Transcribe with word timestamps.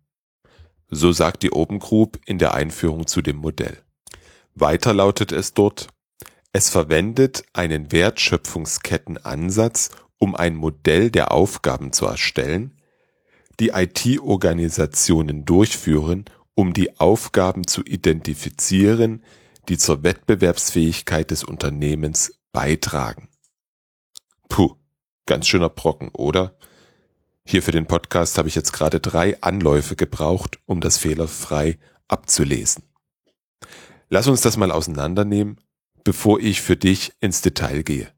So 0.91 1.11
sagt 1.11 1.41
die 1.43 1.51
Open 1.51 1.79
Group 1.79 2.19
in 2.25 2.37
der 2.37 2.53
Einführung 2.53 3.07
zu 3.07 3.23
dem 3.23 3.37
Modell. 3.37 3.79
Weiter 4.53 4.93
lautet 4.93 5.31
es 5.31 5.55
dort, 5.55 5.87
es 6.53 6.69
verwendet 6.69 7.43
einen 7.53 7.91
Wertschöpfungskettenansatz, 7.91 9.89
um 10.19 10.35
ein 10.35 10.55
Modell 10.55 11.09
der 11.09 11.31
Aufgaben 11.31 11.91
zu 11.91 12.05
erstellen, 12.05 12.75
die 13.59 13.69
IT-Organisationen 13.69 15.45
durchführen, 15.45 16.25
um 16.53 16.73
die 16.73 16.99
Aufgaben 16.99 17.65
zu 17.65 17.83
identifizieren, 17.83 19.23
die 19.67 19.79
zur 19.79 20.03
Wettbewerbsfähigkeit 20.03 21.31
des 21.31 21.43
Unternehmens 21.43 22.39
beitragen. 22.51 23.29
Puh, 24.49 24.75
ganz 25.25 25.47
schöner 25.47 25.69
Brocken, 25.69 26.09
oder? 26.09 26.57
Hier 27.45 27.63
für 27.63 27.71
den 27.71 27.87
Podcast 27.87 28.37
habe 28.37 28.47
ich 28.47 28.55
jetzt 28.55 28.73
gerade 28.73 28.99
drei 28.99 29.41
Anläufe 29.41 29.95
gebraucht, 29.95 30.59
um 30.65 30.81
das 30.81 30.97
fehlerfrei 30.97 31.79
abzulesen. 32.07 32.83
Lass 34.09 34.27
uns 34.27 34.41
das 34.41 34.57
mal 34.57 34.71
auseinandernehmen, 34.71 35.61
bevor 36.03 36.39
ich 36.39 36.61
für 36.61 36.75
dich 36.75 37.13
ins 37.21 37.41
Detail 37.41 37.83
gehe. 37.83 38.11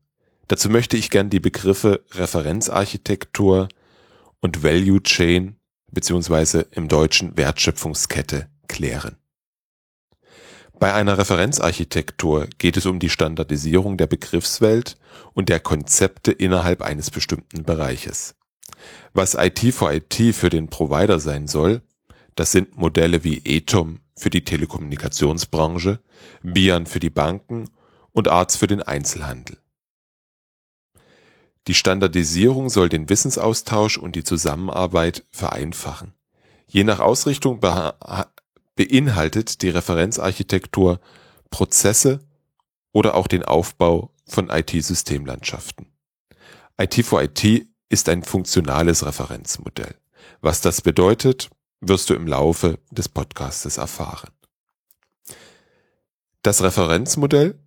Dazu 0.48 0.70
möchte 0.70 0.98
ich 0.98 1.10
gern 1.10 1.30
die 1.30 1.40
Begriffe 1.40 2.04
Referenzarchitektur 2.12 3.70
und 4.42 4.64
Value 4.64 5.02
Chain 5.04 5.56
beziehungsweise 5.92 6.68
im 6.72 6.88
Deutschen 6.88 7.38
Wertschöpfungskette 7.38 8.50
klären. 8.68 9.21
Bei 10.82 10.96
einer 10.96 11.20
Referenzarchitektur 11.20 12.48
geht 12.58 12.76
es 12.76 12.88
um 12.88 12.98
die 12.98 13.12
Standardisierung 13.12 13.98
der 13.98 14.08
Begriffswelt 14.08 14.98
und 15.34 15.48
der 15.48 15.60
Konzepte 15.60 16.32
innerhalb 16.32 16.82
eines 16.82 17.12
bestimmten 17.12 17.62
Bereiches. 17.62 18.34
Was 19.14 19.36
IT 19.36 19.60
for 19.76 19.94
IT 19.94 20.16
für 20.34 20.50
den 20.50 20.70
Provider 20.70 21.20
sein 21.20 21.48
soll, 21.48 21.84
das 22.34 22.52
sind 22.52 22.78
Modelle 22.78 23.24
wie 23.24 23.44
ETOM 23.46 24.00
für 24.16 24.32
die 24.32 24.44
Telekommunikationsbranche, 24.44 26.00
BIAN 26.42 26.88
für 26.88 27.00
die 27.00 27.12
Banken 27.12 27.70
und 28.12 28.28
ARTS 28.28 28.56
für 28.56 28.66
den 28.66 28.82
Einzelhandel. 28.82 29.60
Die 31.68 31.76
Standardisierung 31.76 32.72
soll 32.72 32.90
den 32.90 33.08
Wissensaustausch 33.08 34.00
und 34.00 34.16
die 34.16 34.24
Zusammenarbeit 34.24 35.26
vereinfachen. 35.30 36.16
Je 36.66 36.84
nach 36.84 37.02
Ausrichtung 37.02 37.60
beinhaltet 38.76 39.62
die 39.62 39.70
Referenzarchitektur 39.70 41.00
Prozesse 41.50 42.20
oder 42.92 43.16
auch 43.16 43.28
den 43.28 43.44
Aufbau 43.44 44.14
von 44.26 44.50
IT-Systemlandschaften. 44.50 45.88
IT 46.80 47.06
for 47.06 47.22
IT 47.22 47.68
ist 47.90 48.10
ein 48.10 48.24
funktionales 48.24 49.06
Referenzmodell. 49.06 49.96
Was 50.40 50.62
das 50.62 50.82
bedeutet, 50.82 51.50
wirst 51.82 52.10
du 52.10 52.14
im 52.14 52.28
Laufe 52.28 52.80
des 52.92 53.10
Podcastes 53.10 53.78
erfahren. 53.78 54.30
Das 56.42 56.64
Referenzmodell 56.64 57.60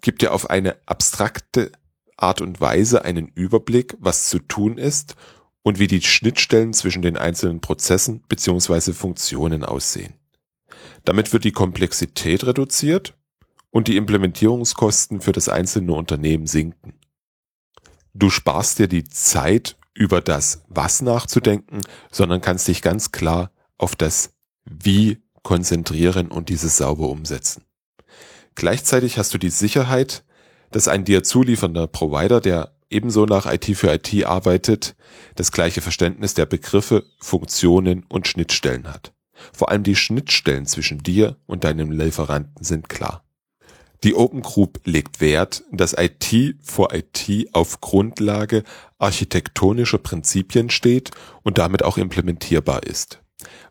gibt 0.00 0.22
dir 0.22 0.32
auf 0.32 0.48
eine 0.48 0.76
abstrakte 0.86 1.72
Art 2.16 2.40
und 2.40 2.60
Weise 2.60 3.04
einen 3.04 3.28
Überblick, 3.28 3.96
was 3.98 4.28
zu 4.28 4.38
tun 4.38 4.78
ist 4.78 5.16
und 5.62 5.78
wie 5.78 5.86
die 5.86 6.02
Schnittstellen 6.02 6.72
zwischen 6.72 7.02
den 7.02 7.16
einzelnen 7.16 7.60
Prozessen 7.60 8.22
bzw. 8.28 8.92
Funktionen 8.92 9.64
aussehen. 9.64 10.14
Damit 11.04 11.32
wird 11.32 11.44
die 11.44 11.52
Komplexität 11.52 12.44
reduziert 12.44 13.14
und 13.70 13.88
die 13.88 13.96
Implementierungskosten 13.96 15.20
für 15.20 15.32
das 15.32 15.48
einzelne 15.48 15.92
Unternehmen 15.92 16.46
sinken. 16.46 16.94
Du 18.14 18.30
sparst 18.30 18.78
dir 18.78 18.88
die 18.88 19.04
Zeit, 19.04 19.76
über 19.94 20.20
das 20.20 20.62
Was 20.68 21.02
nachzudenken, 21.02 21.80
sondern 22.10 22.40
kannst 22.40 22.68
dich 22.68 22.82
ganz 22.82 23.12
klar 23.12 23.50
auf 23.78 23.96
das 23.96 24.34
Wie 24.64 25.22
konzentrieren 25.42 26.28
und 26.28 26.48
dieses 26.48 26.76
sauber 26.76 27.08
umsetzen. 27.08 27.64
Gleichzeitig 28.54 29.18
hast 29.18 29.34
du 29.34 29.38
die 29.38 29.50
Sicherheit, 29.50 30.24
dass 30.70 30.88
ein 30.88 31.04
dir 31.04 31.22
zuliefernder 31.22 31.86
Provider, 31.86 32.40
der 32.40 32.74
ebenso 32.90 33.26
nach 33.26 33.50
IT 33.50 33.64
für 33.76 33.92
IT 33.92 34.24
arbeitet, 34.24 34.94
das 35.34 35.52
gleiche 35.52 35.80
Verständnis 35.80 36.34
der 36.34 36.46
Begriffe, 36.46 37.04
Funktionen 37.18 38.04
und 38.08 38.28
Schnittstellen 38.28 38.88
hat. 38.88 39.12
Vor 39.52 39.70
allem 39.70 39.82
die 39.82 39.96
Schnittstellen 39.96 40.66
zwischen 40.66 41.02
dir 41.02 41.36
und 41.46 41.64
deinem 41.64 41.92
Lieferanten 41.92 42.64
sind 42.64 42.88
klar. 42.88 43.24
Die 44.04 44.16
Open 44.16 44.42
Group 44.42 44.80
legt 44.84 45.20
Wert, 45.20 45.62
dass 45.70 45.94
IT 45.96 46.56
vor 46.60 46.92
IT 46.92 47.48
auf 47.52 47.80
Grundlage 47.80 48.64
architektonischer 48.98 49.98
Prinzipien 49.98 50.70
steht 50.70 51.12
und 51.42 51.58
damit 51.58 51.84
auch 51.84 51.98
implementierbar 51.98 52.82
ist. 52.82 53.20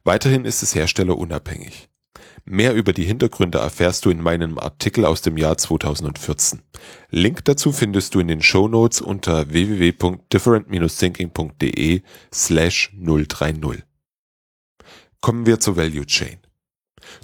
Weiterhin 0.05 0.45
ist 0.45 0.63
es 0.63 0.73
herstellerunabhängig. 0.73 1.89
Mehr 2.45 2.73
über 2.73 2.93
die 2.93 3.03
Hintergründe 3.03 3.57
erfährst 3.59 4.05
du 4.05 4.09
in 4.09 4.21
meinem 4.21 4.57
Artikel 4.57 5.05
aus 5.05 5.21
dem 5.21 5.37
Jahr 5.37 5.57
2014. 5.57 6.61
Link 7.09 7.45
dazu 7.45 7.71
findest 7.71 8.15
du 8.15 8.19
in 8.19 8.27
den 8.27 8.41
Show 8.41 8.67
Notes 8.67 8.99
unter 9.01 9.51
www.different-thinking.de 9.51 12.01
slash 12.33 12.91
030. 12.97 13.83
Kommen 15.21 15.45
wir 15.45 15.59
zur 15.59 15.77
Value 15.77 16.05
Chain. 16.07 16.39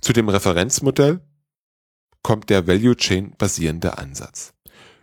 Zu 0.02 0.14
dem 0.14 0.30
Referenzmodell 0.30 1.20
kommt 2.22 2.52
der 2.52 2.68
Value 2.68 2.96
Chain 2.96 3.34
basierende 3.38 3.98
Ansatz. 3.98 4.54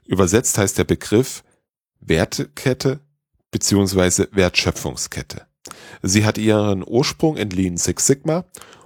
Übersetzt 0.04 0.56
heißt 0.58 0.78
der 0.78 0.84
Begriff 0.84 1.42
Wertekette 1.98 3.00
bzw. 3.50 4.28
Wertschöpfungskette. 4.30 5.46
Sie 6.02 6.24
hat 6.24 6.38
ihren 6.38 6.84
Ursprung 6.86 7.36
in 7.36 7.50
Lean 7.50 7.78
Six 7.78 8.06
Sigma 8.06 8.44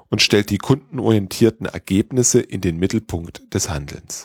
und 0.08 0.22
stellt 0.22 0.48
die 0.48 0.58
kundenorientierten 0.58 1.66
Ergebnisse 1.66 2.40
in 2.40 2.62
den 2.62 2.78
Mittelpunkt 2.78 3.52
des 3.52 3.68
Handelns. 3.68 4.24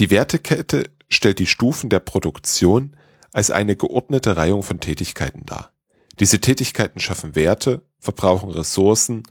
Die 0.00 0.10
Wertekette 0.10 0.90
stellt 1.08 1.38
die 1.38 1.46
Stufen 1.46 1.88
der 1.88 2.00
Produktion 2.00 2.94
als 3.32 3.50
eine 3.50 3.74
geordnete 3.74 4.36
Reihung 4.36 4.62
von 4.62 4.80
Tätigkeiten 4.80 5.46
dar. 5.46 5.72
Diese 6.20 6.40
Tätigkeiten 6.40 7.00
schaffen 7.00 7.34
Werte, 7.34 7.87
verbrauchen 7.98 8.50
Ressourcen 8.50 9.22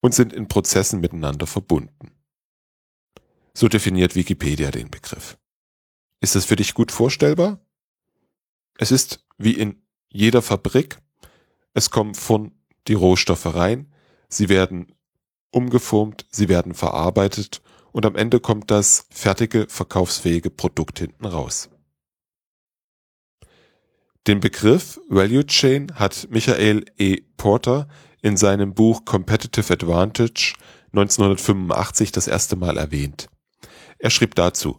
und 0.00 0.14
sind 0.14 0.32
in 0.32 0.48
Prozessen 0.48 1.00
miteinander 1.00 1.46
verbunden. 1.46 2.12
So 3.54 3.68
definiert 3.68 4.14
Wikipedia 4.14 4.70
den 4.70 4.90
Begriff. 4.90 5.38
Ist 6.20 6.34
das 6.34 6.44
für 6.44 6.56
dich 6.56 6.74
gut 6.74 6.90
vorstellbar? 6.92 7.60
Es 8.78 8.90
ist 8.90 9.24
wie 9.38 9.52
in 9.52 9.82
jeder 10.08 10.42
Fabrik 10.42 10.98
Es 11.74 11.90
kommen 11.90 12.14
von 12.14 12.52
die 12.88 12.94
Rohstoffe 12.94 13.54
rein, 13.54 13.92
sie 14.28 14.48
werden 14.48 14.94
umgeformt, 15.50 16.26
sie 16.30 16.48
werden 16.48 16.74
verarbeitet 16.74 17.62
und 17.92 18.06
am 18.06 18.16
Ende 18.16 18.40
kommt 18.40 18.70
das 18.70 19.06
fertige, 19.10 19.66
verkaufsfähige 19.68 20.50
Produkt 20.50 20.98
hinten 20.98 21.26
raus. 21.26 21.70
Den 24.28 24.38
Begriff 24.38 25.00
Value 25.08 25.44
Chain 25.46 25.96
hat 25.96 26.28
Michael 26.30 26.84
E. 26.96 27.22
Porter 27.36 27.88
in 28.20 28.36
seinem 28.36 28.72
Buch 28.72 29.04
Competitive 29.04 29.72
Advantage 29.72 30.54
1985 30.92 32.12
das 32.12 32.28
erste 32.28 32.54
Mal 32.54 32.76
erwähnt. 32.76 33.26
Er 33.98 34.10
schrieb 34.10 34.36
dazu, 34.36 34.78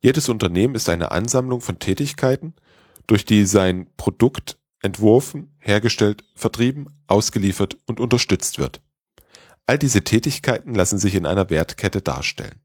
jedes 0.00 0.30
Unternehmen 0.30 0.74
ist 0.74 0.88
eine 0.88 1.10
Ansammlung 1.10 1.60
von 1.60 1.80
Tätigkeiten, 1.80 2.54
durch 3.06 3.26
die 3.26 3.44
sein 3.44 3.88
Produkt 3.98 4.56
entworfen, 4.80 5.54
hergestellt, 5.58 6.24
vertrieben, 6.34 6.86
ausgeliefert 7.08 7.76
und 7.86 8.00
unterstützt 8.00 8.58
wird. 8.58 8.80
All 9.66 9.78
diese 9.78 10.02
Tätigkeiten 10.02 10.74
lassen 10.74 10.98
sich 10.98 11.14
in 11.14 11.26
einer 11.26 11.50
Wertkette 11.50 12.00
darstellen. 12.00 12.58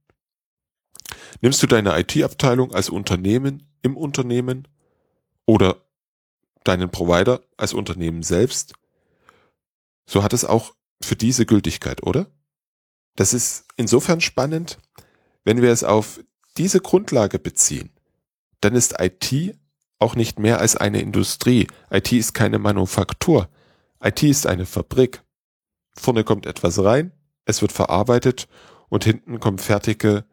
Nimmst 1.42 1.62
du 1.62 1.68
deine 1.68 2.00
IT-Abteilung 2.00 2.74
als 2.74 2.90
Unternehmen 2.90 3.68
im 3.82 3.98
Unternehmen 3.98 4.70
oder 5.46 5.82
deinen 6.68 6.90
Provider 6.90 7.42
als 7.58 7.74
Unternehmen 7.74 8.24
selbst, 8.24 8.74
so 10.06 10.24
hat 10.24 10.34
es 10.34 10.46
auch 10.46 10.74
für 11.02 11.16
diese 11.16 11.46
Gültigkeit, 11.46 12.04
oder? 12.04 12.28
Das 13.16 13.34
ist 13.34 13.66
insofern 13.76 14.22
spannend, 14.22 14.78
wenn 15.44 15.62
wir 15.62 15.72
es 15.72 15.84
auf 15.84 16.20
diese 16.58 16.80
Grundlage 16.80 17.40
beziehen, 17.40 17.92
dann 18.62 18.76
ist 18.76 18.96
IT 19.00 19.58
auch 20.00 20.16
nicht 20.16 20.40
mehr 20.40 20.60
als 20.60 20.76
eine 20.76 21.02
Industrie. 21.02 21.68
IT 21.92 22.12
ist 22.12 22.34
keine 22.34 22.60
Manufaktur. 22.60 23.50
IT 24.04 24.24
ist 24.24 24.46
eine 24.46 24.66
Fabrik. 24.66 25.24
Vorne 25.96 26.24
kommt 26.24 26.46
etwas 26.46 26.84
rein, 26.84 27.12
es 27.46 27.62
wird 27.62 27.72
verarbeitet 27.72 28.48
und 28.90 29.04
hinten 29.04 29.40
kommen 29.40 29.58
fertige 29.58 30.26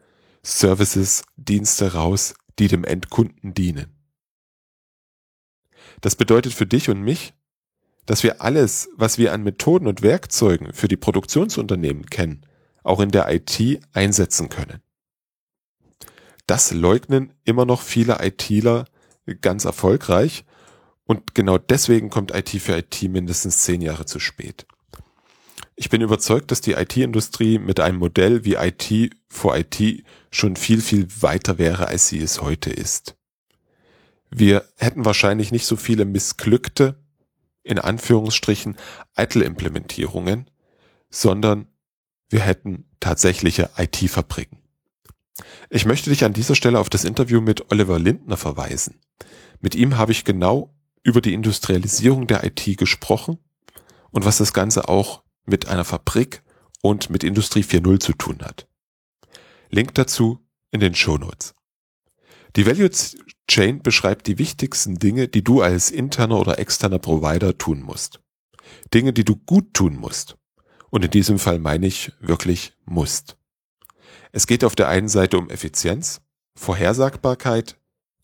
Services, 0.43 1.25
Dienste 1.37 1.95
raus, 1.95 2.35
die 2.59 2.69
dem 2.69 2.85
Endkunden 2.85 3.55
dienen. 3.55 3.94
Das 6.05 6.17
bedeutet 6.17 6.53
für 6.53 6.67
dich 6.67 6.91
und 6.91 7.01
mich, 7.01 7.33
dass 8.05 8.23
wir 8.23 8.43
alles, 8.43 8.91
was 8.95 9.17
wir 9.17 9.33
an 9.33 9.43
Methoden 9.43 9.87
und 9.87 10.03
Werkzeugen 10.03 10.75
für 10.75 10.87
die 10.87 10.99
Produktionsunternehmen 10.99 12.05
kennen, 12.05 12.45
auch 12.83 13.01
in 13.01 13.09
der 13.09 13.33
IT 13.33 13.81
einsetzen 13.95 14.51
können. 14.51 14.83
Das 16.47 16.73
leugnen 16.73 17.33
immer 17.45 17.65
noch 17.65 17.81
viele 17.81 18.19
ITler 18.21 18.85
ganz 19.41 19.65
erfolgreich 19.65 20.45
und 21.05 21.35
genau 21.35 21.57
deswegen 21.57 22.11
kommt 22.11 22.35
IT 22.35 22.51
für 22.51 22.77
IT 22.77 23.01
mindestens 23.05 23.63
zehn 23.63 23.81
Jahre 23.81 24.05
zu 24.05 24.21
spät. 24.21 24.67
Ich 25.75 25.89
bin 25.89 26.03
überzeugt, 26.03 26.51
dass 26.51 26.61
die 26.61 26.73
IT-Industrie 26.73 27.59
mit 27.59 27.81
einem 27.81 27.97
Modell 27.97 28.45
wie 28.45 28.57
IT 28.57 29.17
for 29.31 29.57
IT 29.57 30.05
schon 30.31 30.57
viel, 30.57 30.83
viel 30.83 31.09
weiter 31.23 31.57
wäre, 31.57 31.89
als 31.89 32.09
sie 32.09 32.21
es 32.21 32.43
heute 32.43 32.69
ist. 32.69 33.17
Wir 34.37 34.65
hätten 34.79 35.05
wahrscheinlich 35.05 35.53
nicht 35.53 35.65
so 35.65 35.77
viele 35.77 36.05
missglückte, 36.05 37.01
in 37.63 37.79
Anführungsstrichen, 37.79 38.77
Eitel-Implementierungen, 39.15 40.51
sondern 41.09 41.69
wir 42.31 42.41
hätten 42.41 42.85
tatsächliche 42.99 43.71
IT-Fabriken. 43.77 44.59
Ich 45.71 45.85
möchte 45.85 46.11
dich 46.11 46.25
an 46.25 46.33
dieser 46.33 46.57
Stelle 46.57 46.81
auf 46.81 46.91
das 46.91 47.05
Interview 47.05 47.41
mit 47.41 47.71
Oliver 47.71 48.01
Lindner 48.01 48.37
verweisen. 48.37 48.99
Mit 49.61 49.77
ihm 49.77 49.99
habe 49.99 50.11
ich 50.11 50.25
genau 50.25 50.75
über 51.05 51.21
die 51.21 51.33
Industrialisierung 51.33 52.27
der 52.27 52.43
IT 52.43 52.77
gesprochen 52.77 53.39
und 54.11 54.25
was 54.25 54.39
das 54.39 54.53
Ganze 54.53 54.89
auch 54.89 55.23
mit 55.47 55.69
einer 55.69 55.85
Fabrik 55.85 56.43
und 56.83 57.09
mit 57.09 57.23
Industrie 57.23 57.63
4.0 57.63 58.01
zu 58.01 58.13
tun 58.15 58.39
hat. 58.43 58.67
Link 59.71 59.95
dazu 59.95 60.45
in 60.73 60.81
den 60.81 60.97
Show 60.97 61.19
Notes. 61.19 61.55
Die 62.57 62.67
Value 62.67 62.91
Chain 63.49 63.83
beschreibt 63.83 64.27
die 64.27 64.39
wichtigsten 64.39 64.99
Dinge, 64.99 65.29
die 65.29 65.45
du 65.45 65.61
als 65.61 65.91
interner 65.91 66.39
oder 66.39 66.59
externer 66.59 66.99
Provider 66.99 67.57
tun 67.59 67.83
musst. 67.83 68.21
Dinge, 68.93 69.13
die 69.13 69.25
du 69.25 69.37
gut 69.37 69.75
tun 69.75 69.97
musst. 69.97 70.37
Und 70.91 71.05
in 71.05 71.11
diesem 71.11 71.39
Fall 71.39 71.59
meine 71.59 71.87
ich 71.87 72.13
wirklich 72.21 72.73
musst. 72.85 73.37
Es 74.33 74.47
geht 74.47 74.65
auf 74.65 74.75
der 74.75 74.89
einen 74.89 75.09
Seite 75.09 75.39
um 75.39 75.51
Effizienz, 75.51 76.21
Vorhersagbarkeit 76.57 77.77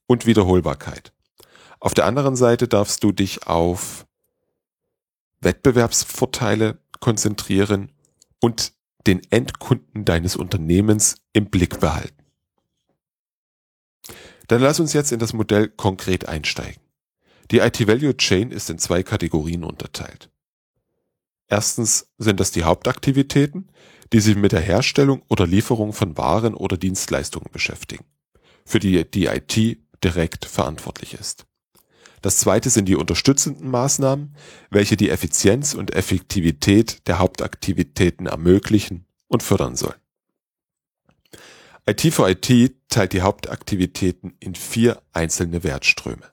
und 0.06 0.26
Wiederholbarkeit. 0.26 1.12
Auf 1.80 1.94
der 1.94 2.06
anderen 2.06 2.36
Seite 2.36 2.68
darfst 2.68 3.02
du 3.04 3.12
dich 3.12 3.46
auf 3.46 4.06
Wettbewerbsvorteile 5.40 6.78
konzentrieren 7.00 7.92
und 8.40 8.72
den 9.06 9.22
Endkunden 9.30 10.04
deines 10.04 10.36
Unternehmens 10.36 11.16
im 11.32 11.46
Blick 11.46 11.80
behalten. 11.80 12.19
Dann 14.50 14.62
lass 14.62 14.80
uns 14.80 14.94
jetzt 14.94 15.12
in 15.12 15.20
das 15.20 15.32
Modell 15.32 15.68
konkret 15.68 16.28
einsteigen. 16.28 16.82
Die 17.52 17.58
IT 17.58 17.86
Value 17.86 18.16
Chain 18.16 18.50
ist 18.50 18.68
in 18.68 18.80
zwei 18.80 19.04
Kategorien 19.04 19.62
unterteilt. 19.62 20.28
Erstens 21.46 22.08
sind 22.18 22.40
das 22.40 22.50
die 22.50 22.64
Hauptaktivitäten, 22.64 23.70
die 24.12 24.18
sich 24.18 24.34
mit 24.34 24.50
der 24.50 24.60
Herstellung 24.60 25.22
oder 25.28 25.46
Lieferung 25.46 25.92
von 25.92 26.16
Waren 26.16 26.54
oder 26.54 26.76
Dienstleistungen 26.76 27.46
beschäftigen, 27.52 28.04
für 28.64 28.80
die 28.80 29.08
die 29.08 29.26
IT 29.26 29.78
direkt 30.02 30.46
verantwortlich 30.46 31.14
ist. 31.14 31.46
Das 32.20 32.38
zweite 32.38 32.70
sind 32.70 32.86
die 32.86 32.96
unterstützenden 32.96 33.70
Maßnahmen, 33.70 34.34
welche 34.68 34.96
die 34.96 35.10
Effizienz 35.10 35.74
und 35.74 35.94
Effektivität 35.94 37.06
der 37.06 37.20
Hauptaktivitäten 37.20 38.26
ermöglichen 38.26 39.06
und 39.28 39.44
fördern 39.44 39.76
sollen. 39.76 40.00
IT 41.90 42.14
for 42.14 42.28
IT 42.28 42.48
teilt 42.88 43.12
die 43.12 43.22
Hauptaktivitäten 43.22 44.36
in 44.38 44.54
vier 44.54 45.02
einzelne 45.12 45.64
Wertströme. 45.64 46.30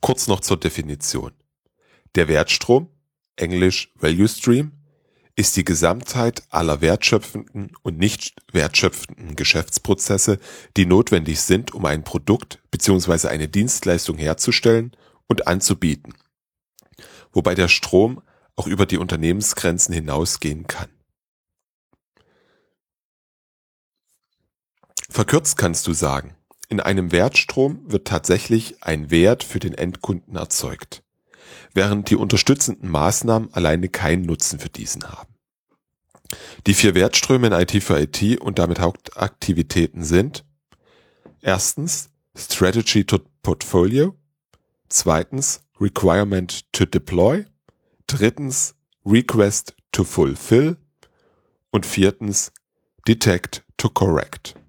Kurz 0.00 0.28
noch 0.28 0.38
zur 0.38 0.56
Definition. 0.56 1.32
Der 2.14 2.28
Wertstrom, 2.28 2.88
englisch 3.34 3.92
Value 3.96 4.28
Stream, 4.28 4.70
ist 5.34 5.56
die 5.56 5.64
Gesamtheit 5.64 6.44
aller 6.50 6.80
wertschöpfenden 6.80 7.72
und 7.82 7.98
nicht 7.98 8.36
wertschöpfenden 8.52 9.34
Geschäftsprozesse, 9.34 10.38
die 10.76 10.86
notwendig 10.86 11.40
sind, 11.40 11.74
um 11.74 11.86
ein 11.86 12.04
Produkt 12.04 12.60
bzw. 12.70 13.26
eine 13.26 13.48
Dienstleistung 13.48 14.16
herzustellen 14.16 14.92
und 15.26 15.48
anzubieten. 15.48 16.14
Wobei 17.32 17.56
der 17.56 17.66
Strom 17.66 18.22
auch 18.54 18.68
über 18.68 18.86
die 18.86 18.98
Unternehmensgrenzen 18.98 19.92
hinausgehen 19.92 20.68
kann. 20.68 20.88
Verkürzt 25.10 25.58
kannst 25.58 25.88
du 25.88 25.92
sagen, 25.92 26.36
in 26.68 26.78
einem 26.78 27.10
Wertstrom 27.10 27.80
wird 27.84 28.06
tatsächlich 28.06 28.84
ein 28.84 29.10
Wert 29.10 29.42
für 29.42 29.58
den 29.58 29.74
Endkunden 29.74 30.36
erzeugt, 30.36 31.02
während 31.74 32.10
die 32.10 32.16
unterstützenden 32.16 32.88
Maßnahmen 32.88 33.52
alleine 33.52 33.88
keinen 33.88 34.22
Nutzen 34.22 34.60
für 34.60 34.68
diesen 34.68 35.02
haben. 35.02 35.34
Die 36.68 36.74
vier 36.74 36.94
Wertströme 36.94 37.48
in 37.48 37.52
IT 37.52 37.82
für 37.82 38.00
IT 38.00 38.40
und 38.40 38.60
damit 38.60 38.78
Hauptaktivitäten 38.78 40.04
sind 40.04 40.44
erstens 41.42 42.10
Strategy 42.36 43.04
to 43.04 43.18
Portfolio, 43.42 44.14
zweitens 44.88 45.62
Requirement 45.80 46.72
to 46.72 46.84
Deploy, 46.84 47.46
drittens 48.06 48.76
Request 49.04 49.74
to 49.90 50.04
Fulfill 50.04 50.76
und 51.72 51.84
viertens 51.84 52.52
Detect 53.08 53.64
to 53.76 53.88
Correct. 53.88 54.59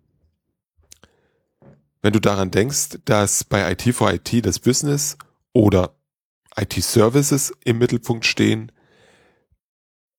Wenn 2.01 2.13
du 2.13 2.19
daran 2.19 2.51
denkst, 2.51 2.99
dass 3.05 3.43
bei 3.43 3.71
IT 3.71 3.93
for 3.93 4.11
IT 4.11 4.45
das 4.45 4.59
Business 4.59 5.17
oder 5.53 5.95
IT-Services 6.57 7.53
im 7.63 7.77
Mittelpunkt 7.77 8.25
stehen, 8.25 8.71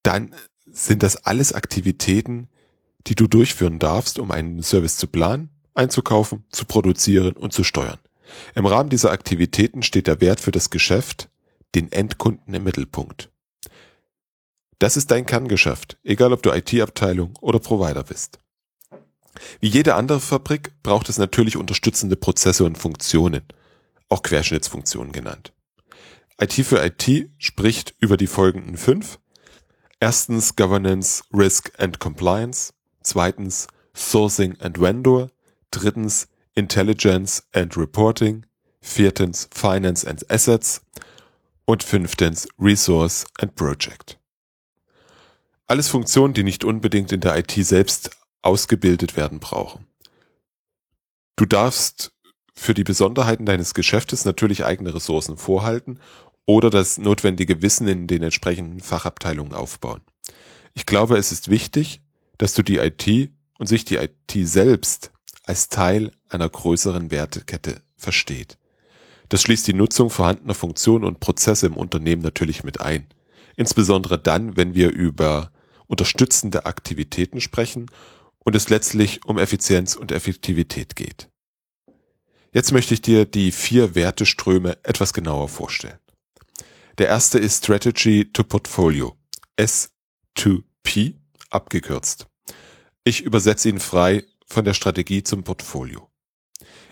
dann 0.03 0.33
sind 0.65 1.03
das 1.03 1.17
alles 1.17 1.53
Aktivitäten, 1.53 2.49
die 3.07 3.15
du 3.15 3.27
durchführen 3.27 3.79
darfst, 3.79 4.17
um 4.17 4.31
einen 4.31 4.63
Service 4.63 4.97
zu 4.97 5.07
planen, 5.07 5.49
einzukaufen, 5.73 6.45
zu 6.49 6.65
produzieren 6.65 7.33
und 7.33 7.53
zu 7.53 7.63
steuern. 7.63 7.99
Im 8.55 8.65
Rahmen 8.65 8.89
dieser 8.89 9.11
Aktivitäten 9.11 9.83
steht 9.83 10.07
der 10.07 10.21
Wert 10.21 10.39
für 10.39 10.51
das 10.51 10.69
Geschäft, 10.69 11.29
den 11.75 11.91
Endkunden 11.91 12.53
im 12.53 12.63
Mittelpunkt. 12.63 13.29
Das 14.79 14.97
ist 14.97 15.11
dein 15.11 15.25
Kerngeschäft, 15.25 15.97
egal 16.03 16.33
ob 16.33 16.43
du 16.43 16.51
IT-Abteilung 16.51 17.37
oder 17.41 17.59
Provider 17.59 18.03
bist. 18.03 18.39
Wie 19.59 19.67
jede 19.67 19.95
andere 19.95 20.19
Fabrik 20.19 20.71
braucht 20.83 21.09
es 21.09 21.17
natürlich 21.17 21.57
unterstützende 21.57 22.15
Prozesse 22.15 22.63
und 22.63 22.77
Funktionen, 22.77 23.43
auch 24.09 24.21
Querschnittsfunktionen 24.21 25.11
genannt. 25.11 25.53
IT 26.39 26.53
für 26.53 26.83
IT 26.83 27.29
spricht 27.37 27.95
über 27.99 28.17
die 28.17 28.27
folgenden 28.27 28.77
fünf. 28.77 29.19
Erstens 29.99 30.55
Governance, 30.55 31.23
Risk 31.33 31.71
and 31.77 31.99
Compliance. 31.99 32.73
Zweitens 33.01 33.67
Sourcing 33.95 34.59
and 34.59 34.79
Vendor. 34.79 35.29
Drittens 35.71 36.27
Intelligence 36.55 37.43
and 37.53 37.77
Reporting. 37.77 38.45
Viertens 38.81 39.47
Finance 39.53 40.05
and 40.05 40.29
Assets. 40.29 40.81
Und 41.65 41.83
fünftens 41.83 42.47
Resource 42.59 43.25
and 43.39 43.55
Project. 43.55 44.19
Alles 45.67 45.87
Funktionen, 45.87 46.33
die 46.33 46.43
nicht 46.43 46.65
unbedingt 46.65 47.13
in 47.13 47.21
der 47.21 47.37
IT 47.37 47.51
selbst 47.51 48.11
ausgebildet 48.43 49.17
werden 49.17 49.39
brauchen. 49.39 49.87
Du 51.35 51.45
darfst 51.45 52.13
für 52.55 52.73
die 52.73 52.83
Besonderheiten 52.83 53.45
deines 53.45 53.73
Geschäftes 53.73 54.25
natürlich 54.25 54.63
eigene 54.63 54.93
Ressourcen 54.93 55.37
vorhalten 55.37 55.99
oder 56.45 56.69
das 56.69 56.97
notwendige 56.97 57.61
Wissen 57.61 57.87
in 57.87 58.05
den 58.05 58.21
entsprechenden 58.21 58.79
Fachabteilungen 58.79 59.53
aufbauen. 59.53 60.01
Ich 60.75 60.85
glaube, 60.85 61.17
es 61.17 61.31
ist 61.31 61.49
wichtig, 61.49 62.01
dass 62.37 62.53
du 62.53 62.61
die 62.61 62.77
IT 62.77 63.31
und 63.57 63.67
sich 63.67 63.85
die 63.85 63.95
IT 63.95 64.47
selbst 64.47 65.11
als 65.45 65.69
Teil 65.69 66.11
einer 66.29 66.49
größeren 66.49 67.11
Wertekette 67.11 67.81
versteht. 67.95 68.57
Das 69.29 69.41
schließt 69.41 69.67
die 69.67 69.73
Nutzung 69.73 70.09
vorhandener 70.09 70.53
Funktionen 70.53 71.05
und 71.05 71.19
Prozesse 71.19 71.65
im 71.67 71.77
Unternehmen 71.77 72.21
natürlich 72.21 72.63
mit 72.63 72.81
ein. 72.81 73.07
Insbesondere 73.55 74.19
dann, 74.19 74.57
wenn 74.57 74.75
wir 74.75 74.91
über 74.91 75.51
unterstützende 75.87 76.65
Aktivitäten 76.65 77.41
sprechen 77.41 77.87
und 78.43 78.55
es 78.55 78.69
letztlich 78.69 79.25
um 79.25 79.37
Effizienz 79.37 79.95
und 79.95 80.11
Effektivität 80.11 80.95
geht. 80.95 81.29
Jetzt 82.51 82.71
möchte 82.71 82.93
ich 82.93 83.01
dir 83.01 83.25
die 83.25 83.51
vier 83.51 83.95
Werteströme 83.95 84.77
etwas 84.83 85.13
genauer 85.13 85.49
vorstellen. 85.49 85.99
Der 86.99 87.07
erste 87.07 87.39
ist 87.39 87.63
Strategy 87.63 88.31
to 88.31 88.43
Portfolio, 88.43 89.17
S2P 89.57 91.15
abgekürzt. 91.49 92.27
Ich 93.03 93.21
übersetze 93.21 93.69
ihn 93.69 93.79
frei 93.79 94.23
von 94.45 94.63
der 94.63 94.75
Strategie 94.75 95.23
zum 95.23 95.43
Portfolio. 95.43 96.09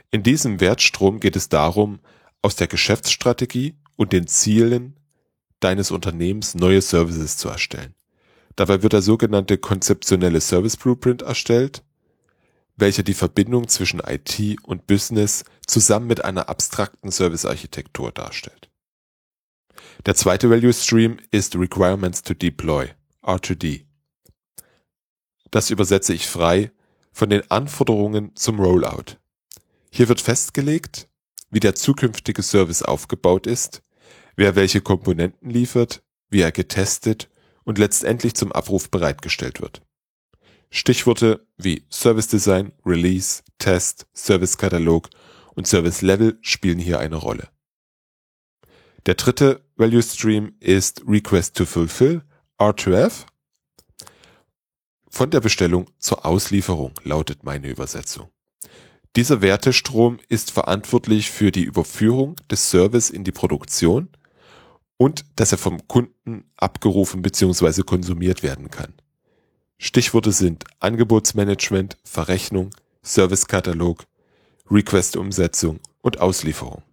In 0.10 0.24
diesem 0.24 0.60
Wertstrom 0.60 1.20
geht 1.20 1.36
es 1.36 1.48
darum, 1.48 2.00
aus 2.42 2.56
der 2.56 2.68
Geschäftsstrategie 2.68 3.78
und 3.96 4.14
den 4.14 4.26
Zielen 4.26 5.00
deines 5.60 5.92
Unternehmens 5.92 6.56
neue 6.56 6.82
Services 6.82 7.38
zu 7.38 7.50
erstellen. 7.50 7.94
Dabei 8.56 8.84
wird 8.84 8.94
der 8.94 9.02
sogenannte 9.02 9.58
konzeptionelle 9.58 10.42
Service 10.42 10.78
Blueprint 10.78 11.22
erstellt, 11.22 11.84
welcher 12.76 13.04
die 13.04 13.14
Verbindung 13.14 13.68
zwischen 13.68 14.00
IT 14.00 14.58
und 14.64 14.88
Business 14.88 15.44
zusammen 15.68 16.08
mit 16.08 16.26
einer 16.26 16.50
abstrakten 16.50 17.12
Servicearchitektur 17.12 18.12
darstellt. 18.12 18.70
Der 20.06 20.16
zweite 20.16 20.50
Value 20.50 20.74
Stream 20.74 21.18
ist 21.32 21.56
Requirements 21.56 22.24
to 22.24 22.34
Deploy, 22.34 22.90
R2D. 23.22 23.86
Das 25.52 25.70
übersetze 25.70 26.14
ich 26.14 26.28
frei 26.28 26.72
von 27.12 27.30
den 27.30 27.50
Anforderungen 27.52 28.36
zum 28.36 28.60
Rollout. 28.60 29.18
Hier 29.92 30.08
wird 30.08 30.22
festgelegt, 30.22 31.10
wie 31.50 31.60
der 31.60 31.76
zukünftige 31.76 32.42
Service 32.42 32.82
aufgebaut 32.82 33.46
ist, 33.46 33.84
wer 34.36 34.56
welche 34.56 34.82
Komponenten 34.82 35.50
liefert, 35.50 36.04
wie 36.30 36.42
er 36.42 36.52
getestet 36.52 37.30
und 37.72 37.78
letztendlich 37.78 38.34
zum 38.34 38.52
Abruf 38.52 38.92
bereitgestellt 38.92 39.62
wird. 39.62 39.82
Stichworte 40.72 41.48
wie 41.56 41.86
Service 41.90 42.28
Design, 42.28 42.74
Release, 42.86 43.44
Test, 43.60 44.08
Service 44.14 44.58
Katalog 44.58 45.10
und 45.56 45.68
Service 45.68 46.02
Level 46.02 46.38
spielen 46.42 46.80
hier 46.80 47.00
eine 47.00 47.16
Rolle. 47.16 47.48
Der 49.06 49.16
dritte 49.16 49.64
Value 49.78 50.04
Stream 50.04 50.54
ist 50.60 51.04
Request 51.08 51.56
to 51.56 51.66
Fulfill, 51.66 52.24
R2F. 52.60 53.26
Von 55.10 55.32
der 55.32 55.40
Bestellung 55.40 55.90
zur 55.98 56.26
Auslieferung 56.26 56.92
lautet 57.06 57.46
meine 57.46 57.70
Übersetzung. 57.70 58.28
Dieser 59.16 59.42
Wertestrom 59.42 60.20
ist 60.28 60.52
verantwortlich 60.52 61.32
für 61.32 61.52
die 61.52 61.64
Überführung 61.64 62.36
des 62.50 62.70
Service 62.70 63.10
in 63.10 63.24
die 63.24 63.32
Produktion 63.32 64.10
und 65.02 65.26
dass 65.36 65.52
er 65.52 65.58
vom 65.58 65.88
Kunden 65.88 66.46
abgerufen 66.58 67.24
bzw. 67.24 67.82
konsumiert 67.82 68.44
werden 68.44 68.70
kann. 68.70 68.94
Stichworte 69.80 70.32
sind 70.32 70.66
Angebotsmanagement, 70.80 71.98
Verrechnung, 72.04 72.70
Servicekatalog, 73.02 74.06
Request-Umsetzung 74.70 75.80
und 76.02 76.20
Auslieferung. 76.22 76.84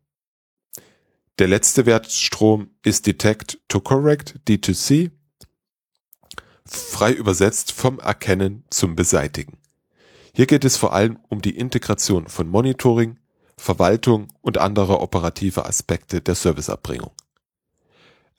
Der 1.39 1.49
letzte 1.49 1.85
Wertstrom 1.85 2.71
ist 2.83 3.07
Detect 3.07 3.59
to 3.69 3.79
Correct, 3.79 4.41
D2C, 4.49 5.11
frei 6.65 7.13
übersetzt 7.13 7.73
vom 7.73 7.99
Erkennen 7.99 8.65
zum 8.71 8.97
Beseitigen. 8.97 9.59
Hier 10.35 10.47
geht 10.47 10.65
es 10.65 10.79
vor 10.79 10.95
allem 10.95 11.19
um 11.29 11.43
die 11.43 11.59
Integration 11.59 12.27
von 12.27 12.49
Monitoring, 12.49 13.19
Verwaltung 13.59 14.29
und 14.41 14.57
anderer 14.57 15.03
operativer 15.03 15.67
Aspekte 15.67 16.23
der 16.23 16.37
Serviceerbringung. 16.37 17.11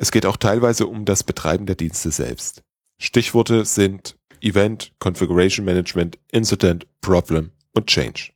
Es 0.02 0.12
geht 0.12 0.26
auch 0.26 0.38
teilweise 0.38 0.88
um 0.88 1.04
das 1.04 1.24
Betreiben 1.24 1.66
der 1.66 1.76
Dienste 1.76 2.10
selbst. 2.10 2.64
Stichworte 3.02 3.66
sind 3.66 4.18
Event, 4.40 4.94
Configuration 5.00 5.66
Management, 5.66 6.18
Incident, 6.32 6.88
Problem 7.02 7.52
und 7.74 7.88
Change. 7.88 8.32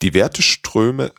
Die 0.00 0.14
Werteströme 0.14 1.12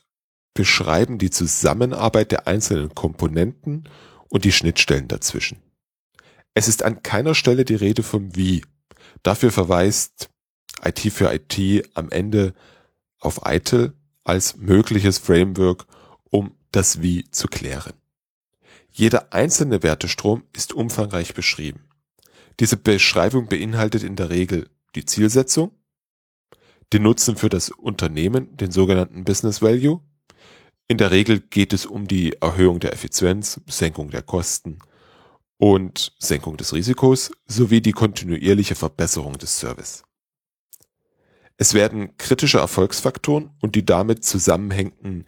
beschreiben 0.56 1.20
die 1.20 1.30
Zusammenarbeit 1.30 2.32
der 2.32 2.48
einzelnen 2.48 2.96
Komponenten 2.96 3.88
und 4.30 4.44
die 4.44 4.52
Schnittstellen 4.52 5.08
dazwischen. 5.08 5.62
Es 6.56 6.68
ist 6.68 6.82
an 6.82 7.04
keiner 7.04 7.36
Stelle 7.36 7.64
die 7.64 7.76
Rede 7.76 8.02
vom 8.02 8.36
Wie. 8.36 8.64
Dafür 9.22 9.52
verweist 9.52 10.30
IT 10.84 11.00
für 11.00 11.32
IT 11.32 11.90
am 11.94 12.10
Ende 12.10 12.56
auf 13.20 13.42
ITIL 13.46 13.94
als 14.24 14.56
mögliches 14.58 15.20
Framework, 15.20 15.86
um 16.32 16.58
das 16.72 17.04
Wie 17.04 17.30
zu 17.30 17.48
klären. 17.48 17.94
Jeder 18.98 19.34
einzelne 19.34 19.84
Wertestrom 19.84 20.46
ist 20.54 20.72
umfangreich 20.72 21.34
beschrieben. 21.34 21.90
Diese 22.62 22.78
Beschreibung 22.78 23.50
beinhaltet 23.50 24.04
in 24.04 24.16
der 24.16 24.30
Regel 24.30 24.70
die 24.96 25.04
Zielsetzung, 25.04 25.72
den 26.94 27.04
Nutzen 27.04 27.36
für 27.36 27.50
das 27.50 27.72
Unternehmen, 27.72 28.56
den 28.56 28.72
sogenannten 28.72 29.26
Business 29.26 29.62
Value. 29.62 30.00
In 30.88 30.98
der 30.98 31.12
Regel 31.12 31.42
geht 31.42 31.74
es 31.74 31.86
um 31.86 32.08
die 32.08 32.38
Erhöhung 32.42 32.80
der 32.80 32.94
Effizienz, 32.94 33.60
Senkung 33.68 34.12
der 34.12 34.22
Kosten 34.22 34.80
und 35.58 36.16
Senkung 36.18 36.56
des 36.56 36.74
Risikos 36.74 37.32
sowie 37.46 37.82
die 37.82 37.92
kontinuierliche 37.92 38.76
Verbesserung 38.76 39.38
des 39.38 39.60
Service. 39.60 40.04
Es 41.58 41.74
werden 41.74 42.16
kritische 42.16 42.60
Erfolgsfaktoren 42.60 43.52
und 43.60 43.76
die 43.76 43.84
damit 43.84 44.24
zusammenhängenden 44.24 45.26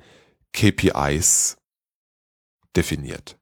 KPIs 0.54 1.58
definiert. 2.74 3.38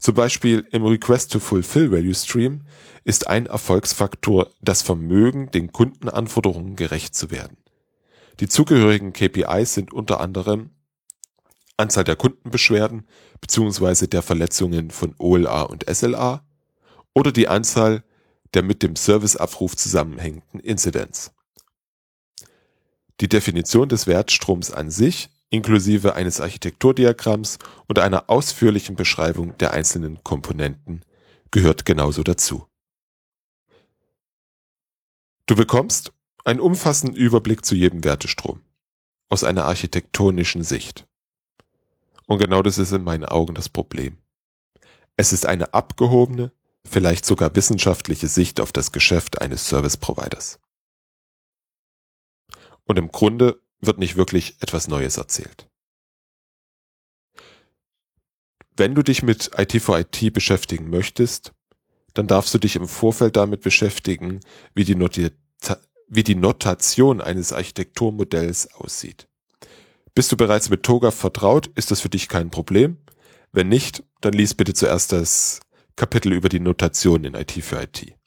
Zum 0.00 0.14
Beispiel 0.14 0.66
im 0.72 0.84
Request 0.84 1.30
to 1.30 1.40
Fulfill 1.40 1.92
Value 1.92 2.14
Stream 2.14 2.62
ist 3.04 3.28
ein 3.28 3.44
Erfolgsfaktor 3.44 4.50
das 4.62 4.80
Vermögen, 4.80 5.50
den 5.50 5.72
Kundenanforderungen 5.72 6.74
gerecht 6.74 7.14
zu 7.14 7.30
werden. 7.30 7.58
Die 8.40 8.48
zugehörigen 8.48 9.12
KPIs 9.12 9.74
sind 9.74 9.92
unter 9.92 10.20
anderem 10.20 10.70
Anzahl 11.76 12.04
der 12.04 12.16
Kundenbeschwerden 12.16 13.06
bzw. 13.42 14.06
der 14.06 14.22
Verletzungen 14.22 14.90
von 14.90 15.14
OLA 15.18 15.62
und 15.62 15.84
SLA 15.88 16.46
oder 17.14 17.30
die 17.30 17.48
Anzahl 17.48 18.02
der 18.54 18.62
mit 18.62 18.82
dem 18.82 18.96
Serviceabruf 18.96 19.76
zusammenhängenden 19.76 20.60
Incidents. 20.60 21.32
Die 23.20 23.28
Definition 23.28 23.90
des 23.90 24.06
Wertstroms 24.06 24.70
an 24.70 24.90
sich 24.90 25.28
inklusive 25.50 26.14
eines 26.14 26.40
Architekturdiagramms 26.40 27.58
und 27.86 27.98
einer 27.98 28.30
ausführlichen 28.30 28.96
Beschreibung 28.96 29.58
der 29.58 29.72
einzelnen 29.72 30.22
Komponenten 30.24 31.04
gehört 31.50 31.84
genauso 31.84 32.22
dazu. 32.22 32.66
Du 35.46 35.56
bekommst 35.56 36.12
einen 36.44 36.60
umfassenden 36.60 37.16
Überblick 37.16 37.64
zu 37.64 37.74
jedem 37.74 38.04
Wertestrom 38.04 38.62
aus 39.28 39.44
einer 39.44 39.64
architektonischen 39.64 40.62
Sicht. 40.62 41.06
Und 42.26 42.38
genau 42.38 42.62
das 42.62 42.78
ist 42.78 42.92
in 42.92 43.02
meinen 43.02 43.24
Augen 43.24 43.54
das 43.54 43.68
Problem. 43.68 44.18
Es 45.16 45.32
ist 45.32 45.46
eine 45.46 45.74
abgehobene, 45.74 46.52
vielleicht 46.84 47.26
sogar 47.26 47.54
wissenschaftliche 47.56 48.28
Sicht 48.28 48.60
auf 48.60 48.72
das 48.72 48.92
Geschäft 48.92 49.40
eines 49.40 49.66
Service 49.66 49.96
Providers. 49.96 50.60
Und 52.84 52.98
im 52.98 53.10
Grunde 53.10 53.60
wird 53.80 53.98
nicht 53.98 54.16
wirklich 54.16 54.56
etwas 54.60 54.88
Neues 54.88 55.16
erzählt. 55.16 55.68
Wenn 58.76 58.94
du 58.94 59.02
dich 59.02 59.22
mit 59.22 59.50
IT 59.58 59.80
for 59.82 59.98
IT 59.98 60.32
beschäftigen 60.32 60.88
möchtest, 60.90 61.52
dann 62.14 62.26
darfst 62.26 62.54
du 62.54 62.58
dich 62.58 62.76
im 62.76 62.88
Vorfeld 62.88 63.36
damit 63.36 63.60
beschäftigen, 63.60 64.40
wie 64.74 64.84
die, 64.84 64.96
wie 66.08 66.24
die 66.24 66.34
Notation 66.34 67.20
eines 67.20 67.52
Architekturmodells 67.52 68.74
aussieht. 68.74 69.28
Bist 70.14 70.32
du 70.32 70.36
bereits 70.36 70.70
mit 70.70 70.82
Toga 70.82 71.10
vertraut, 71.10 71.68
ist 71.76 71.90
das 71.90 72.00
für 72.00 72.08
dich 72.08 72.28
kein 72.28 72.50
Problem. 72.50 72.98
Wenn 73.52 73.68
nicht, 73.68 74.02
dann 74.20 74.32
lies 74.32 74.54
bitte 74.54 74.74
zuerst 74.74 75.12
das 75.12 75.60
Kapitel 75.96 76.32
über 76.32 76.48
die 76.48 76.60
Notation 76.60 77.24
in 77.24 77.34
IT 77.34 77.52
für 77.52 77.82
IT. 77.82 78.19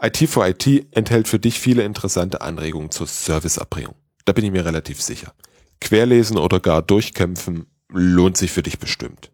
IT 0.00 0.28
for 0.28 0.46
IT 0.46 0.66
enthält 0.90 1.28
für 1.28 1.38
dich 1.38 1.60
viele 1.60 1.84
interessante 1.84 2.40
Anregungen 2.40 2.90
zur 2.90 3.06
Serviceerbringung. 3.06 3.94
Da 4.24 4.32
bin 4.32 4.44
ich 4.44 4.50
mir 4.50 4.64
relativ 4.64 5.00
sicher. 5.00 5.32
Querlesen 5.80 6.38
oder 6.38 6.60
gar 6.60 6.82
durchkämpfen 6.82 7.66
lohnt 7.88 8.36
sich 8.36 8.52
für 8.52 8.62
dich 8.62 8.78
bestimmt. 8.78 9.30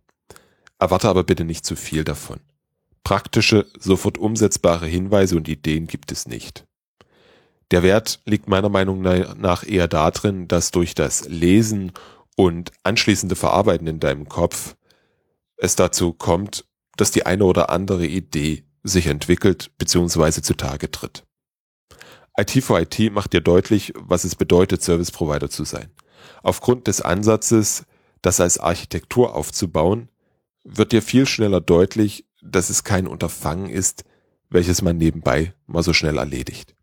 Erwarte 0.78 1.08
aber 1.08 1.24
bitte 1.24 1.44
nicht 1.44 1.64
zu 1.64 1.76
viel 1.76 2.04
davon. 2.04 2.40
Praktische, 3.04 3.66
sofort 3.78 4.18
umsetzbare 4.18 4.86
Hinweise 4.86 5.36
und 5.36 5.48
Ideen 5.48 5.86
gibt 5.86 6.12
es 6.12 6.26
nicht. 6.26 6.66
Der 7.70 7.82
Wert 7.82 8.20
liegt 8.24 8.48
meiner 8.48 8.68
Meinung 8.68 9.00
nach 9.02 9.66
eher 9.66 9.88
darin, 9.88 10.48
dass 10.48 10.70
durch 10.70 10.94
das 10.94 11.28
Lesen 11.28 11.92
und 12.36 12.72
anschließende 12.82 13.36
Verarbeiten 13.36 13.86
in 13.86 14.00
deinem 14.00 14.28
Kopf 14.28 14.76
es 15.56 15.76
dazu 15.76 16.12
kommt, 16.12 16.64
dass 16.96 17.10
die 17.10 17.26
eine 17.26 17.44
oder 17.44 17.70
andere 17.70 18.06
Idee 18.06 18.64
sich 18.88 19.06
entwickelt 19.06 19.70
bzw. 19.78 20.42
zutage 20.42 20.90
tritt. 20.90 21.24
IT 22.36 22.62
for 22.62 22.80
IT 22.80 23.12
macht 23.12 23.32
dir 23.32 23.40
deutlich, 23.40 23.92
was 23.96 24.24
es 24.24 24.36
bedeutet, 24.36 24.82
Service 24.82 25.10
Provider 25.10 25.50
zu 25.50 25.64
sein. 25.64 25.90
Aufgrund 26.42 26.86
des 26.86 27.00
Ansatzes, 27.00 27.84
das 28.22 28.40
als 28.40 28.58
Architektur 28.58 29.34
aufzubauen, 29.34 30.08
wird 30.64 30.92
dir 30.92 31.02
viel 31.02 31.26
schneller 31.26 31.60
deutlich, 31.60 32.26
dass 32.42 32.70
es 32.70 32.84
kein 32.84 33.08
Unterfangen 33.08 33.70
ist, 33.70 34.04
welches 34.50 34.82
man 34.82 34.96
nebenbei 34.96 35.54
mal 35.66 35.82
so 35.82 35.92
schnell 35.92 36.18
erledigt. 36.18 36.76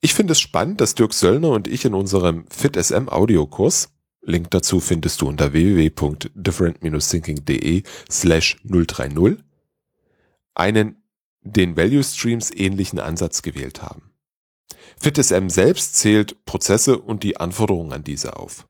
Ich 0.00 0.12
finde 0.12 0.32
es 0.32 0.40
spannend, 0.40 0.80
dass 0.80 0.94
Dirk 0.94 1.14
Söllner 1.14 1.50
und 1.50 1.68
ich 1.68 1.84
in 1.84 1.94
unserem 1.94 2.46
FitSM 2.50 3.08
Audiokurs, 3.08 3.90
Link 4.26 4.50
dazu 4.50 4.80
findest 4.80 5.20
du 5.20 5.28
unter 5.28 5.52
www.different-thinking.de 5.52 7.82
slash 8.10 8.56
030, 8.64 9.36
einen 10.54 11.02
den 11.42 11.76
Value 11.76 12.02
Streams 12.02 12.50
ähnlichen 12.50 12.98
Ansatz 12.98 13.42
gewählt 13.42 13.82
haben. 13.82 14.14
FitSM 14.98 15.48
selbst 15.48 15.96
zählt 15.96 16.44
Prozesse 16.46 16.98
und 16.98 17.22
die 17.22 17.36
Anforderungen 17.36 17.92
an 17.92 18.04
diese 18.04 18.36
auf. 18.36 18.66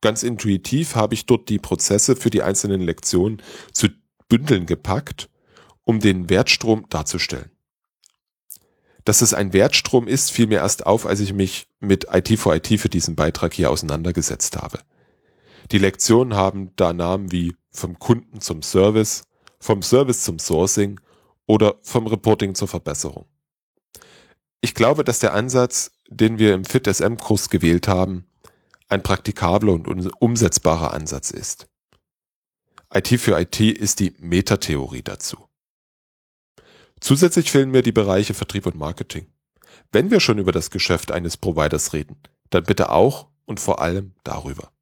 Ganz 0.00 0.22
intuitiv 0.22 0.94
habe 0.94 1.14
ich 1.14 1.26
dort 1.26 1.48
die 1.48 1.58
Prozesse 1.58 2.16
für 2.16 2.30
die 2.30 2.42
einzelnen 2.42 2.80
Lektionen 2.80 3.42
zu 3.72 3.88
Bündeln 4.28 4.64
gepackt, 4.64 5.28
um 5.84 6.00
den 6.00 6.30
Wertstrom 6.30 6.86
darzustellen. 6.88 7.50
Dass 9.04 9.22
es 9.22 9.34
ein 9.34 9.52
Wertstrom 9.52 10.06
ist, 10.06 10.30
fiel 10.30 10.46
mir 10.46 10.58
erst 10.58 10.86
auf, 10.86 11.04
als 11.04 11.20
ich 11.20 11.32
mich 11.32 11.66
mit 11.80 12.06
IT 12.12 12.38
for 12.38 12.54
IT 12.54 12.68
für 12.80 12.88
diesen 12.88 13.16
Beitrag 13.16 13.52
hier 13.52 13.70
auseinandergesetzt 13.70 14.56
habe. 14.56 14.78
Die 15.72 15.78
Lektionen 15.78 16.34
haben 16.34 16.70
da 16.76 16.92
Namen 16.92 17.32
wie 17.32 17.54
vom 17.70 17.98
Kunden 17.98 18.40
zum 18.40 18.62
Service, 18.62 19.22
vom 19.60 19.82
Service 19.82 20.24
zum 20.24 20.38
Sourcing 20.38 21.00
oder 21.46 21.76
vom 21.82 22.06
Reporting 22.06 22.54
zur 22.54 22.68
Verbesserung. 22.68 23.26
Ich 24.60 24.74
glaube, 24.74 25.04
dass 25.04 25.20
der 25.20 25.34
Ansatz, 25.34 25.92
den 26.08 26.38
wir 26.38 26.54
im 26.54 26.64
FitSM-Kurs 26.64 27.50
gewählt 27.50 27.88
haben, 27.88 28.26
ein 28.88 29.02
praktikabler 29.02 29.72
und 29.72 30.10
umsetzbarer 30.20 30.92
Ansatz 30.92 31.30
ist. 31.30 31.68
IT 32.92 33.08
für 33.20 33.38
IT 33.40 33.60
ist 33.60 34.00
die 34.00 34.14
Metatheorie 34.18 35.02
dazu. 35.02 35.48
Zusätzlich 37.00 37.50
fehlen 37.50 37.70
mir 37.70 37.82
die 37.82 37.92
Bereiche 37.92 38.34
Vertrieb 38.34 38.66
und 38.66 38.76
Marketing. 38.76 39.26
Wenn 39.92 40.10
wir 40.10 40.20
schon 40.20 40.38
über 40.38 40.52
das 40.52 40.70
Geschäft 40.70 41.10
eines 41.10 41.36
Providers 41.36 41.92
reden, 41.92 42.16
dann 42.50 42.64
bitte 42.64 42.90
auch 42.90 43.28
und 43.46 43.60
vor 43.60 43.80
allem 43.80 44.14
darüber. 44.24 44.72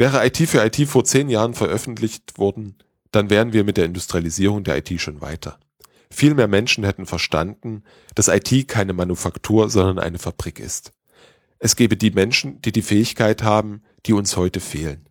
Wäre 0.00 0.26
IT 0.26 0.38
für 0.48 0.64
IT 0.64 0.88
vor 0.88 1.04
zehn 1.04 1.28
Jahren 1.28 1.52
veröffentlicht 1.52 2.38
worden, 2.38 2.78
dann 3.12 3.28
wären 3.28 3.52
wir 3.52 3.64
mit 3.64 3.76
der 3.76 3.84
Industrialisierung 3.84 4.64
der 4.64 4.78
IT 4.78 4.98
schon 4.98 5.20
weiter. 5.20 5.60
Viel 6.10 6.32
mehr 6.32 6.48
Menschen 6.48 6.84
hätten 6.84 7.04
verstanden, 7.04 7.82
dass 8.14 8.28
IT 8.28 8.66
keine 8.66 8.94
Manufaktur, 8.94 9.68
sondern 9.68 9.98
eine 9.98 10.18
Fabrik 10.18 10.58
ist. 10.58 10.94
Es 11.58 11.76
gäbe 11.76 11.98
die 11.98 12.12
Menschen, 12.12 12.62
die 12.62 12.72
die 12.72 12.80
Fähigkeit 12.80 13.42
haben, 13.42 13.82
die 14.06 14.14
uns 14.14 14.38
heute 14.38 14.60
fehlen. 14.60 15.06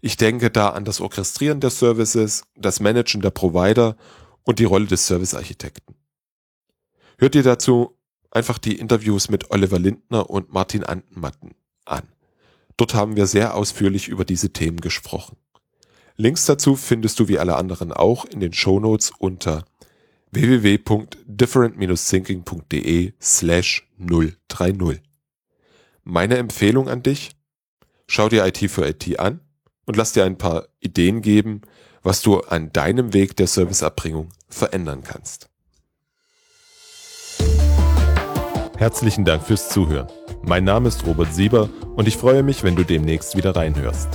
Ich 0.00 0.16
denke 0.16 0.52
da 0.52 0.68
an 0.68 0.84
das 0.84 1.00
Orchestrieren 1.00 1.58
der 1.58 1.70
Services, 1.70 2.44
das 2.54 2.78
Managen 2.78 3.22
der 3.22 3.30
Provider 3.30 3.96
und 4.44 4.60
die 4.60 4.64
Rolle 4.64 4.86
des 4.86 5.08
Servicearchitekten. 5.08 5.96
Hört 7.18 7.34
ihr 7.34 7.42
dazu 7.42 7.98
einfach 8.30 8.58
die 8.58 8.78
Interviews 8.78 9.28
mit 9.28 9.50
Oliver 9.50 9.80
Lindner 9.80 10.30
und 10.30 10.52
Martin 10.52 10.84
Antenmatten 10.84 11.56
an. 11.84 12.04
Dort 12.80 12.94
haben 12.94 13.14
wir 13.14 13.26
sehr 13.26 13.54
ausführlich 13.56 14.08
über 14.08 14.24
diese 14.24 14.54
Themen 14.54 14.80
gesprochen. 14.80 15.36
Links 16.16 16.46
dazu 16.46 16.76
findest 16.76 17.20
du 17.20 17.28
wie 17.28 17.38
alle 17.38 17.56
anderen 17.56 17.92
auch 17.92 18.24
in 18.24 18.40
den 18.40 18.54
Shownotes 18.54 19.12
unter 19.18 19.66
www.different-thinking.de 20.30 23.12
slash 23.20 23.86
030. 23.98 25.02
Meine 26.04 26.38
Empfehlung 26.38 26.88
an 26.88 27.02
dich, 27.02 27.32
schau 28.06 28.30
dir 28.30 28.46
IT 28.46 28.70
für 28.70 28.88
IT 28.88 29.20
an 29.20 29.40
und 29.84 29.98
lass 29.98 30.14
dir 30.14 30.24
ein 30.24 30.38
paar 30.38 30.66
Ideen 30.80 31.20
geben, 31.20 31.60
was 32.02 32.22
du 32.22 32.40
an 32.40 32.72
deinem 32.72 33.12
Weg 33.12 33.36
der 33.36 33.46
Serviceerbringung 33.46 34.30
verändern 34.48 35.02
kannst. 35.04 35.50
Herzlichen 38.78 39.26
Dank 39.26 39.42
fürs 39.42 39.68
Zuhören. 39.68 40.08
Mein 40.42 40.64
Name 40.64 40.88
ist 40.88 41.06
Robert 41.06 41.34
Sieber 41.34 41.68
und 41.96 42.08
ich 42.08 42.16
freue 42.16 42.42
mich, 42.42 42.62
wenn 42.62 42.74
du 42.74 42.82
demnächst 42.82 43.36
wieder 43.36 43.54
reinhörst. 43.54 44.08